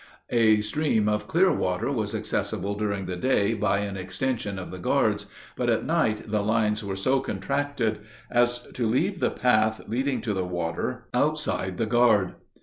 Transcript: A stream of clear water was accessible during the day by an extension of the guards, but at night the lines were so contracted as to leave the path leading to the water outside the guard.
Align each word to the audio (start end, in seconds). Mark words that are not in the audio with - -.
A 0.31 0.61
stream 0.61 1.07
of 1.07 1.27
clear 1.27 1.51
water 1.53 1.91
was 1.91 2.15
accessible 2.15 2.73
during 2.73 3.05
the 3.05 3.15
day 3.15 3.53
by 3.53 3.81
an 3.81 3.97
extension 3.97 4.57
of 4.57 4.71
the 4.71 4.79
guards, 4.79 5.27
but 5.55 5.69
at 5.69 5.85
night 5.85 6.31
the 6.31 6.41
lines 6.41 6.83
were 6.83 6.95
so 6.95 7.19
contracted 7.19 7.99
as 8.31 8.63
to 8.73 8.87
leave 8.87 9.19
the 9.19 9.29
path 9.29 9.81
leading 9.87 10.19
to 10.21 10.33
the 10.33 10.43
water 10.43 11.07
outside 11.13 11.77
the 11.77 11.85
guard. 11.85 12.33